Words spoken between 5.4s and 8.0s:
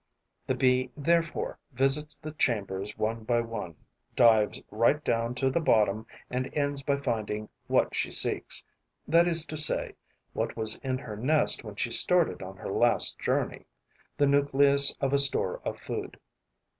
the bottom and ends by finding what